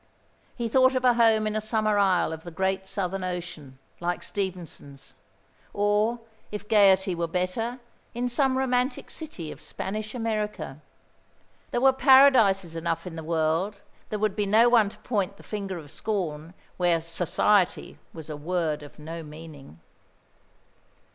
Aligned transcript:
He 0.55 0.67
thought 0.67 0.95
of 0.95 1.05
a 1.05 1.13
home 1.13 1.45
in 1.45 1.55
a 1.55 1.61
summer 1.61 1.99
isle 1.99 2.33
of 2.33 2.43
the 2.43 2.49
great 2.49 2.87
southern 2.87 3.23
ocean, 3.23 3.77
like 3.99 4.23
Stevenson's; 4.23 5.13
or, 5.73 6.21
if 6.51 6.67
gaiety 6.67 7.13
were 7.13 7.27
better, 7.27 7.77
in 8.15 8.27
some 8.27 8.57
romantic 8.57 9.11
city 9.11 9.51
of 9.51 9.61
Spanish 9.61 10.15
America. 10.15 10.81
There 11.69 11.81
were 11.81 11.93
paradises 11.93 12.75
enough 12.75 13.05
in 13.05 13.15
the 13.15 13.23
world, 13.23 13.75
there 14.09 14.17
would 14.17 14.35
be 14.35 14.47
no 14.47 14.69
one 14.69 14.89
to 14.89 14.97
point 14.97 15.37
the 15.37 15.43
finger 15.43 15.77
of 15.77 15.91
scorn, 15.91 16.55
where 16.77 16.99
"Society" 16.99 17.99
was 18.11 18.27
a 18.27 18.35
word 18.35 18.81
of 18.81 18.97
no 18.97 19.21
meaning. 19.21 19.81